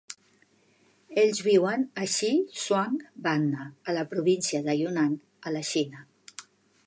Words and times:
Ells 1.23 1.41
viuen 1.47 1.83
a 2.03 2.07
Xishuangbanna, 2.13 3.67
a 3.89 3.95
la 3.99 4.07
província 4.15 4.65
de 4.69 4.77
Yunnan, 4.81 5.15
a 5.51 5.57
la 5.59 5.65
Xina. 5.73 6.05